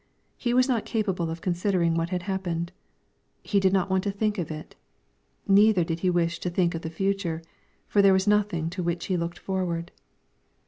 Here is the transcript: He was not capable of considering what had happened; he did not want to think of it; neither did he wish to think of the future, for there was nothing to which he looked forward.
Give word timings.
He 0.35 0.55
was 0.55 0.67
not 0.67 0.83
capable 0.83 1.29
of 1.29 1.41
considering 1.41 1.93
what 1.93 2.09
had 2.09 2.23
happened; 2.23 2.71
he 3.43 3.59
did 3.59 3.71
not 3.71 3.87
want 3.87 4.03
to 4.05 4.09
think 4.09 4.39
of 4.39 4.49
it; 4.49 4.75
neither 5.47 5.83
did 5.83 5.99
he 5.99 6.09
wish 6.09 6.39
to 6.39 6.49
think 6.49 6.73
of 6.73 6.81
the 6.81 6.89
future, 6.89 7.43
for 7.87 8.01
there 8.01 8.09
was 8.11 8.25
nothing 8.25 8.71
to 8.71 8.81
which 8.81 9.05
he 9.05 9.15
looked 9.15 9.37
forward. 9.37 9.91